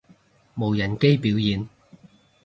[0.55, 1.69] 無人機表演